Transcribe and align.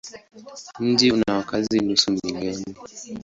Mji 0.79 1.11
una 1.11 1.23
wakazi 1.37 1.79
nusu 1.79 2.11
milioni. 2.11 2.75